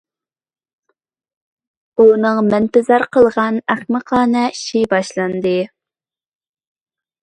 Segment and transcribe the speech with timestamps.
[2.05, 5.59] ئۇنىڭ مەن پەرەز قىلغان ئەخمىقانە ئىشى باشلاندى.